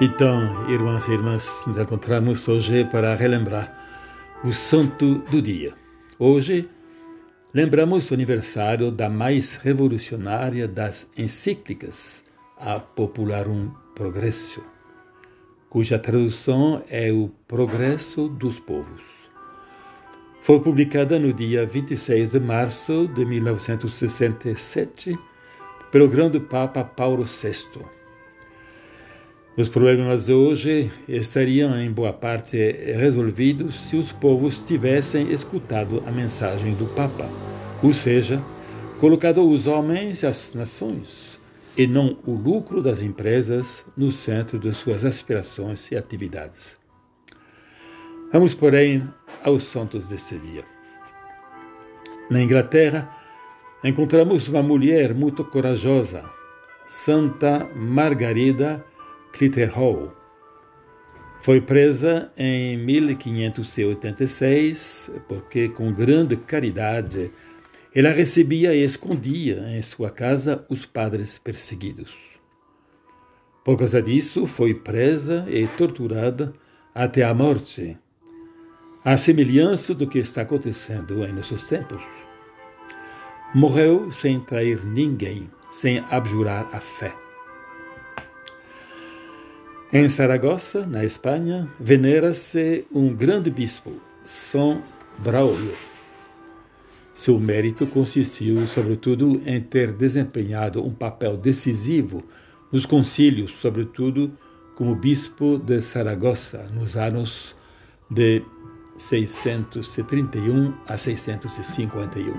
[0.00, 3.76] Então, irmãs e irmãs, nos encontramos hoje para relembrar
[4.44, 5.74] o santo do dia.
[6.20, 6.70] Hoje,
[7.52, 12.22] lembramos o aniversário da mais revolucionária das encíclicas,
[12.56, 14.62] a Popularum Progressio,
[15.68, 19.02] cuja tradução é o Progresso dos Povos.
[20.42, 25.18] Foi publicada no dia 26 de março de 1967
[25.90, 27.97] pelo grande Papa Paulo VI
[29.58, 32.56] os problemas de hoje estariam, em boa parte,
[32.96, 37.28] resolvidos se os povos tivessem escutado a mensagem do Papa,
[37.82, 38.40] ou seja,
[39.00, 41.40] colocado os homens e as nações,
[41.76, 46.78] e não o lucro das empresas, no centro de suas aspirações e atividades.
[48.32, 49.02] Vamos, porém,
[49.42, 50.62] aos santos deste dia.
[52.30, 53.12] Na Inglaterra,
[53.82, 56.22] encontramos uma mulher muito corajosa,
[56.86, 58.84] Santa Margarida
[59.32, 60.12] Clitterhall.
[61.42, 67.30] Foi presa em 1586 porque, com grande caridade,
[67.94, 72.14] ela recebia e escondia em sua casa os padres perseguidos.
[73.64, 76.52] Por causa disso, foi presa e torturada
[76.94, 77.96] até a morte,
[79.04, 82.02] à semelhança do que está acontecendo em nossos tempos.
[83.54, 87.27] Morreu sem trair ninguém, sem abjurar a fé.
[89.90, 94.82] Em Saragossa, na Espanha, venera-se um grande bispo, São
[95.20, 95.74] Braulio.
[97.14, 102.22] Seu mérito consistiu, sobretudo, em ter desempenhado um papel decisivo
[102.70, 104.30] nos concílios, sobretudo
[104.76, 107.56] como bispo de Saragossa, nos anos
[108.10, 108.44] de
[108.98, 112.34] 631 a 651.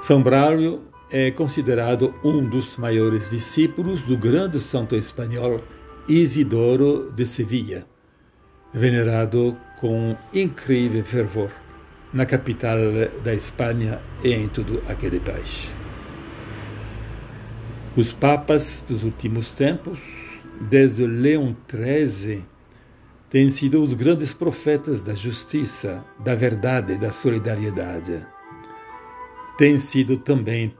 [0.00, 0.80] São Braulio
[1.12, 5.60] é considerado um dos maiores discípulos do grande santo espanhol
[6.08, 7.84] Isidoro de Sevilha,
[8.72, 11.50] venerado com incrível fervor
[12.12, 12.78] na capital
[13.24, 15.74] da Espanha e em todo aquele país.
[17.96, 20.00] Os papas dos últimos tempos,
[20.60, 22.44] desde Leão XIII,
[23.28, 28.24] têm sido os grandes profetas da justiça, da verdade e da solidariedade
[29.60, 30.74] têm sido também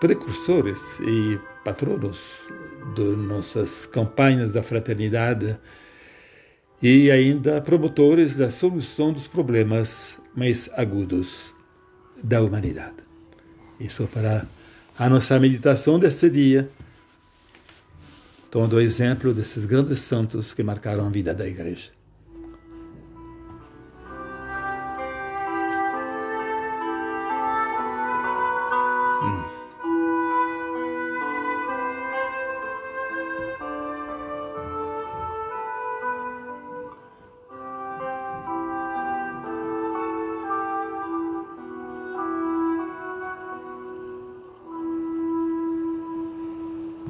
[0.00, 2.18] precursores e patronos
[2.94, 5.58] de nossas campanhas da fraternidade
[6.80, 11.54] e ainda promotores da solução dos problemas mais agudos
[12.24, 12.96] da humanidade.
[13.78, 14.46] Isso para
[14.98, 16.70] a nossa meditação deste dia,
[18.50, 21.90] tomando o exemplo desses grandes santos que marcaram a vida da Igreja.
[29.22, 29.61] 嗯。